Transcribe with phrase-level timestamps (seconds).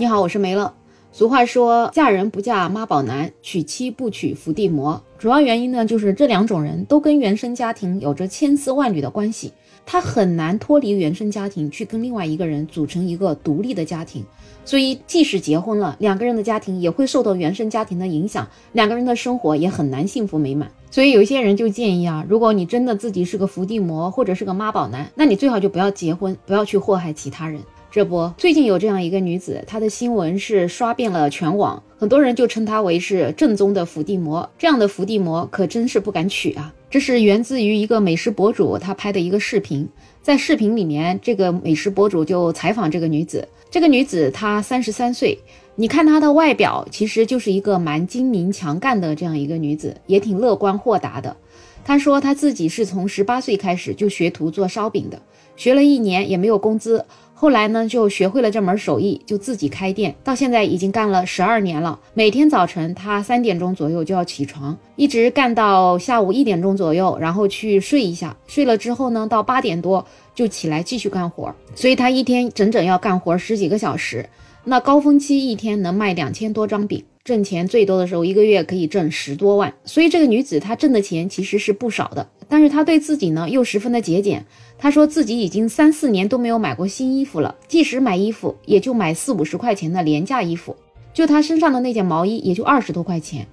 [0.00, 0.72] 你好，我是梅乐。
[1.12, 4.98] 俗话说，嫁人不嫁妈宝男，娶妻不娶伏地魔。
[5.18, 9.52] 主要原因呢，就是这两种人都跟原生家庭有着千丝万缕的关系，
[9.84, 14.24] 他很难脱离原生家庭去跟另外一个人组成一个独立的家庭。
[14.64, 20.70] 所以，即使结婚了，两个人的家庭也会受到原生家庭的影响，两个人的生活也很难幸福美满。
[20.90, 27.60] 所以，有些人就建议啊，如果你真的自己是个伏地魔或者是个妈宝男，那你最好就不要结婚，不要去祸害其他人。
[27.92, 34.48] 这不，最近有这样一个女子，她的新闻是刷遍了全网，很多人就称她为是正宗的伏地魔。
[34.56, 36.72] 这样的伏地魔可真是不敢娶啊！
[36.88, 39.88] 这是源自于一个美食博主他拍的一个视频，
[40.22, 43.48] 在视频里面，这个美食博主就采访这个女子。
[43.68, 45.36] 这个女子她三十三岁，
[45.74, 51.36] 你看她的外表，其实就是一个蛮精明强干的这样一个女子，也挺乐观豁达的。
[51.84, 55.20] 她说她自己是从十八岁开始就学徒做烧饼的，
[55.56, 57.04] 学了一年也没有工资。
[57.40, 61.98] 后来呢，就学会了这门手艺，就自己开店，到现在已经干了十二年了。
[62.12, 68.36] 每天早晨他三点钟左右就要起床，一直干到下午一点钟左右，然后去睡一下。
[68.46, 71.54] 睡了之后呢，到八点多就起来继续干活。
[71.74, 74.28] 所以他一天整整要干活十几个小时。
[74.64, 79.74] 那高峰期一天能卖两千多张饼，挣钱最多的时候一个月可以挣十多万。
[79.84, 82.28] 所以这个女子她挣的钱其实是不少的。
[82.48, 84.44] 但是她对自己呢又十分的节俭，
[84.78, 90.74] 她说自己已经三四年都没有买过新衣服了，即使买衣服也就买四五十块钱的廉价衣服，
[91.14, 93.46] 就她身上的那件毛衣也就二十多块钱。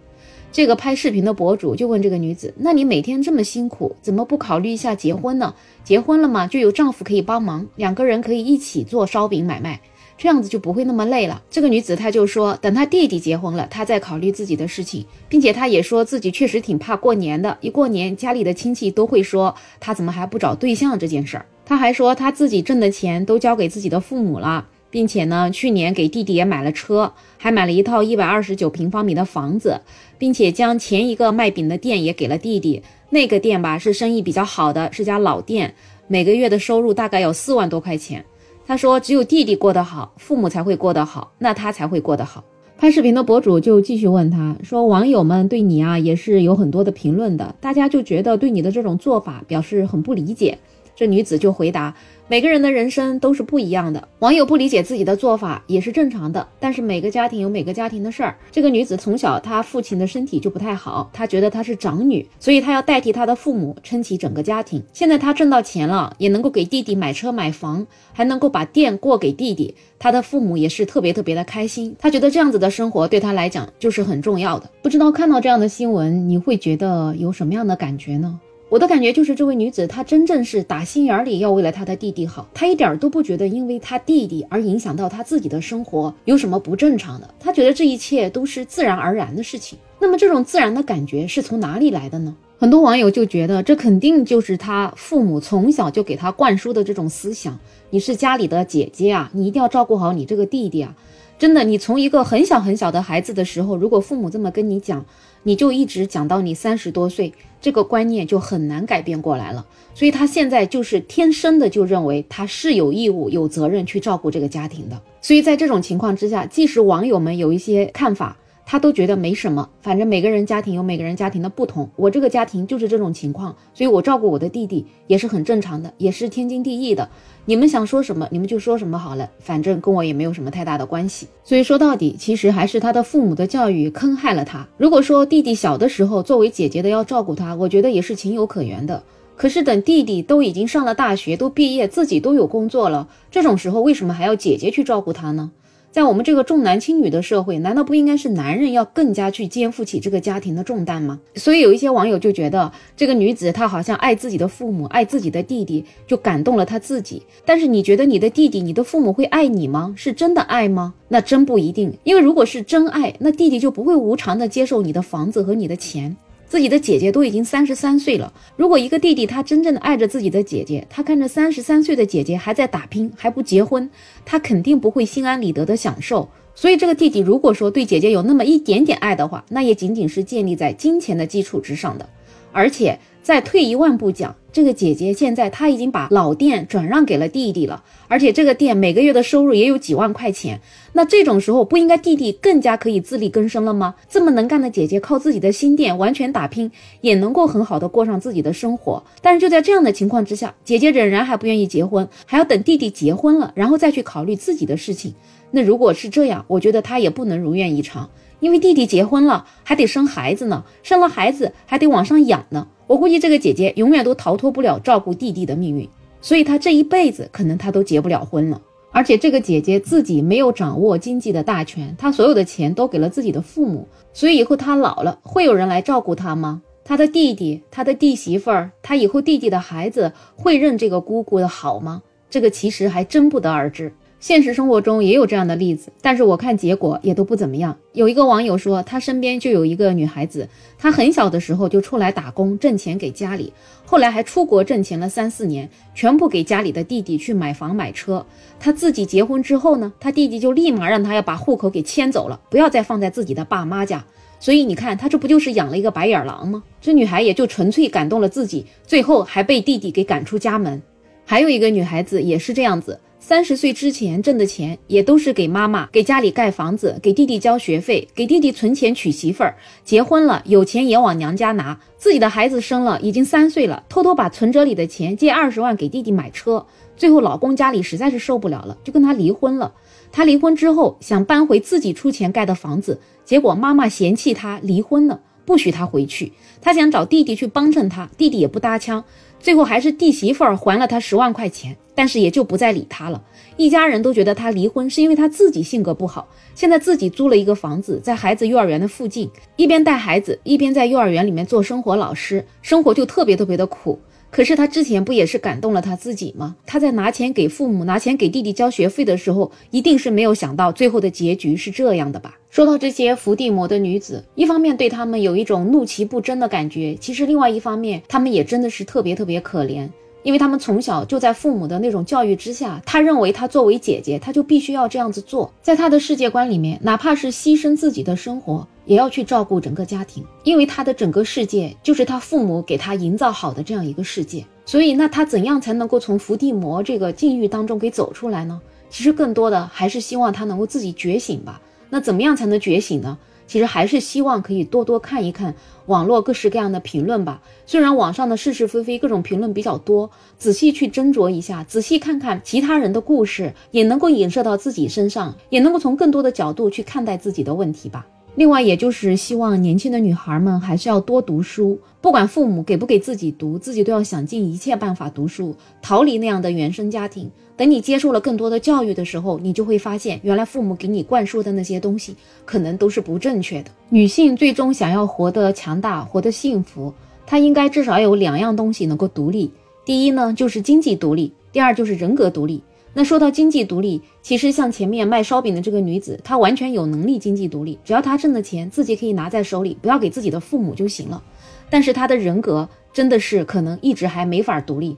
[0.50, 5.54] 这个拍视频的博主就问这个女子：“那你每天这么辛苦，怎么不考虑一下结婚呢？
[5.84, 9.82] 结婚了嘛，就有丈夫可以帮忙，两个人可以一起做烧饼买卖。”
[10.18, 11.42] 这样子就不会那么累了。
[11.50, 21.46] 这个女子她就说，等她弟弟结婚了，她再考虑自己的事情，并且她也说自己确实挺怕过年的，一过年家里的亲戚都会说她怎么还不找对象这件事儿。
[21.66, 29.82] 她还说她自己挣的钱都交给自己的父母了，并且呢，去年给弟弟也买了车，还买了一套一百二十九平方米的房子，
[30.18, 32.82] 并且将前一个卖饼的店也给了弟弟。
[33.10, 35.76] 那个店吧是生意比较好的，是家老店，
[36.08, 38.26] 每个月的收入大概有四万多块钱。
[38.68, 42.44] 他说：“只有弟弟过得好，父母才会过得好，那他才会过得好。”
[42.78, 50.58] 拍视频的博主就继续问他说：“网友们对你啊也是有很多的评论的，大家就觉得对你的这种做法表示很不理解。”
[50.98, 51.94] 这女子就回答。
[52.30, 56.46] 每个人的人生都是不一样的，网友不理解自己的做法也是正常的。
[56.60, 58.36] 但是每个家庭有每个家庭的事儿。
[58.52, 64.84] 这个女子从小她父亲的身体就不太好，她觉得她是长女，所以她要代替她的父母撑起整个家庭。
[64.92, 71.96] 现在她挣到钱了，也能够给弟弟买车买房，还能够把店过给弟弟，她的父母也是特别特别的开心。
[71.98, 74.70] 她觉得这样子的生活对她来讲就是很重要的。
[74.82, 78.38] 不知道看到这样的新闻，你会觉得有什么样的感觉呢？
[78.78, 89.80] 我的感觉就是，这位女子她真正是打心眼里要为了她的弟弟好，她一点都不觉得因为她弟弟而影响到她自己的生活有什么不正常的，她觉得这一切都是自然而然的事情。
[90.00, 92.36] 那么这种自然的感觉是从哪里来的呢？
[92.60, 97.58] 很多网友就觉得这肯定就是她父母从小就给她灌输的这种思想：
[97.90, 100.96] 你是家里的姐姐啊，你一定要照顾好你这个弟弟啊。
[101.40, 105.06] 真的，你从一个很小很小的孩子的时候，如果父母这么跟你讲，
[105.48, 107.32] 你就一直讲到你三十多岁，
[107.62, 109.66] 这个观念就很难改变过来了。
[109.96, 115.02] 所以他现在就是天生的就认为他是有义务、有责任去照顾这个家庭的。
[115.22, 118.36] 所以在这种情况之下，即使网友们有一些看法。
[118.70, 127.08] 他都觉得没什么，反正每个人家庭有每个人家庭的不同，我这个家庭就是这种情况，所以我照顾我的弟弟也是很正常的，也是天经地义的。
[127.46, 131.30] 你们想说什么，你们就说什么好了，反正跟我也没有什么太大的关系。
[131.46, 134.68] 所以说到底，其实还是他的父母的教育坑害了他。
[134.76, 139.02] 如果说弟弟小的时候作为姐姐的要照顾他，我觉得也是情有可原的。
[139.38, 145.52] 可是等弟弟都已经上了大学，都毕业，自己都有工作了，这种时候为什么还要姐姐去照顾他呢？
[145.92, 151.20] 在我们这个重男轻女的社会，难道不应该是男人要更加去肩负起这个家庭的重担吗？
[151.36, 157.24] 所以有一些网友就觉得这个女子她好像爱自己的父母，爱自己的弟弟，就感动了她自己。
[157.46, 159.94] 但是你觉得你的弟弟、你的父母会爱你吗？
[159.98, 160.94] 是真的爱吗？
[161.08, 161.92] 那真不一定。
[162.04, 166.16] 因为如果是真爱，那弟弟就不会无偿的接受你的房子和你的钱。
[166.48, 173.90] 自己的姐姐都已经三十三岁了，如果一个弟弟他真正的爱着自己的姐姐，他看着三十三岁的姐姐还在打拼，还不结婚，
[174.26, 176.30] 他肯定不会心安理得的享受。
[176.56, 182.10] 所以这个弟弟如果说对姐姐有那么一点点爱的话，那也仅仅是建立在金钱的基础之上的，
[182.52, 182.98] 而且。
[183.28, 190.62] 再退一万步讲，这个姐姐现在她已经把老店转让给了弟弟了，而且这个店每个月的收入也有几万块钱。
[190.94, 193.96] 那这种时候不应该弟弟更加可以自力更生了吗？
[194.08, 196.72] 这么能干的姐姐靠自己的新店完全打拼，
[197.02, 199.04] 也能够很好的过上自己的生活。
[199.22, 205.14] 但是就在这样的情况之下，姐姐仍然还不愿意结婚，还要等弟弟结婚了，然后再去考虑自己的事情。
[205.52, 208.10] 那如果是这样，我觉得她也不能如愿以偿。
[208.40, 212.68] 因为弟弟结婚了，还得生孩子呢，生了孩子还得往上养呢。
[212.86, 215.90] 我估计这个姐姐永远都逃脱不了照顾弟弟的命运，
[216.22, 218.62] 所以她这一辈子可能她都结不了婚了。
[218.92, 226.62] 而且这个姐姐自己没有掌握经济的大权，她所有的钱都给了自己的父母，所以以后她老了会有人来照顾她吗？
[226.84, 232.02] 她的弟弟、她的弟媳妇儿，她以后弟弟的孩子会认这个姑姑的好吗？
[232.30, 233.94] 这个其实还真不得而知。
[234.20, 237.78] 现实生活中也有这样的例子，但是我看结果也都不怎么样。
[237.94, 243.54] 有一个网友说，他身边就有一个女孩子，她很小的时候就出来打工挣钱给家里，
[243.86, 248.26] 后来还出国挣钱了三四年，全部给家里的弟弟去买房买车。
[248.60, 254.04] 她自己结婚之后呢，她弟弟就立马让她要把户口给迁走了，不要再放在自己的爸妈家。
[254.40, 256.64] 所以你看，她这不就是养了一个白眼狼吗？
[256.82, 260.82] 这女孩也就纯粹感动了自己，最后还被弟弟给赶出家门。
[261.30, 262.98] 还有一个女孩子也是这样子。
[263.20, 269.54] 三十岁之前挣的钱，也都是给妈妈、给家里盖房子、给弟弟交学费、给弟弟存钱娶媳妇儿。
[269.84, 271.78] 结婚了，有钱也往娘家拿。
[271.98, 276.66] 自己的孩子生了，已经三岁了，偷偷把存折里的钱借二十万给弟弟买车。
[276.96, 279.74] 最后老公家里实在是受不了了，就跟他离婚了。
[280.14, 286.32] 他离婚之后想搬回自己出钱盖的房子，结果妈妈嫌弃他离婚了，不许他回去。
[286.62, 289.04] 他想找弟弟去帮衬他，弟弟也不搭腔。
[289.40, 291.76] 最后还是弟媳妇儿还了他十万块钱。
[291.98, 293.24] 但是也就不再理他了。
[293.56, 296.28] 一家人都觉得他离婚是因为他自己性格不好。
[296.54, 304.00] 现在自己租了一个房子，在孩子幼儿园的附近，一边带孩子，一边在幼儿园里面做生活老师，生活就特别特别的苦。
[304.30, 306.56] 可是他之前不也是感动了他自己吗？
[306.66, 312.38] 他在拿钱给父母、拿钱给弟弟交学费的时候，一定是没有想到最后的结局是这样的吧？
[312.50, 319.88] 说到这些伏地魔的女子，一方面对他们有一种怒其不争的感觉，其实另外一方面，他们也真的是特别特别可怜。
[320.24, 325.54] 因为他们从小就在父母的那种教育之下，他认为他作为姐姐，他就必须要这样子做。
[325.62, 330.26] 在他的世界观里面，哪怕是牺牲自己的生活，也要去照顾整个家庭。
[330.44, 334.44] 因为他的整个世界就是他父母给他营造好的这样一个世界。
[334.66, 338.60] 所以，那他怎样才能够从伏地魔这个境遇当中给走出来呢？
[338.90, 341.62] 其实，更多的还是希望他能够自己觉醒吧。
[341.90, 343.18] 那怎么样才能觉醒呢？
[343.48, 345.56] 其实还是希望可以多多看一看
[345.86, 347.42] 网络各式各样的评论吧。
[347.66, 358.06] 虽然网上的是是非非各种评论比较多，仔细去斟酌一下，仔细看看其他人的故事，也能够影射到自己身上，也能够从更多的角度去看待自己的问题吧。
[358.38, 367.28] 另外，也就是希望年轻的女孩们还是要多读书，不管父母给不给自己读，自己都要想尽一切办法读书，逃离那样的原生家庭。
[367.56, 373.72] 等你接受了更多的教育的时候，你就会发现，原来父母给你灌输的那些东西，可能都是不正确的。
[373.90, 376.94] 女性最终想要活得强大、活得幸福，
[377.26, 379.52] 她应该至少有两样东西能够独立。
[379.84, 382.62] 第一呢，就是经济独立；第二就是人格独立。
[382.98, 391.22] 那说到经济独立，其实像前面卖烧饼的这个女子，她完全有能力经济独立，只要她挣的钱自己可以拿在手里，不要给自己的父母就行了。
[391.70, 394.98] 但是她的人格真的是可能一直还没法独立。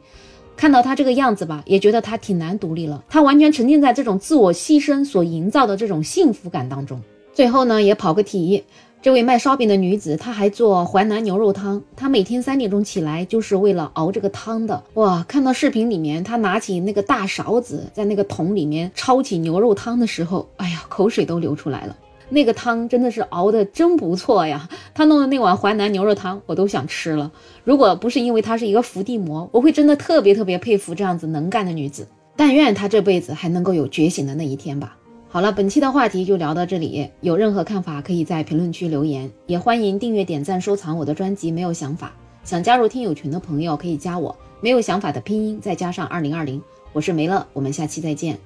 [0.56, 3.04] 看到她这个样子吧，也觉得她挺难独立了。
[3.10, 7.02] 她完全沉浸在这种自我牺牲所营造的这种幸福感当中。
[7.34, 8.64] 最后呢，也跑个题。
[9.02, 11.82] 这位卖烧饼的女子，她还做淮南牛肉汤。
[11.96, 14.84] 她每天三点钟起来，就是为了熬这个汤的。
[14.96, 21.96] 哇，看到视频里面，她拿起那个大勺子，在那个桶里面焯起牛肉汤的时候，哎呀，口水都流出来了。
[22.28, 24.68] 那个汤真的是熬的真不错呀！
[24.94, 27.32] 她弄的那碗淮南牛肉汤，我都想吃了。
[27.64, 32.06] 如果不是因为她是一个伏地魔，我会真的特别特别佩服这样子能干的女子。
[32.36, 34.98] 但愿她这辈子还能够有觉醒的那一天吧。
[35.32, 37.08] 好了，本期的话题就聊到这里。
[37.22, 41.52] 有任何看法，可以在评论区留言，也欢迎订阅、点赞、收藏我的专辑。
[41.52, 42.12] 没有想法，
[42.44, 44.36] 想加入听友群的朋友可以加我。
[44.60, 46.60] 没有想法的拼音再加上二零二零，
[46.94, 48.40] 我是梅乐，我们下期再见。